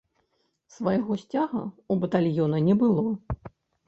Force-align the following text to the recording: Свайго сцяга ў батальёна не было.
Свайго 0.77 1.17
сцяга 1.23 1.61
ў 1.63 1.93
батальёна 2.05 2.57
не 2.69 2.75
было. 2.85 3.05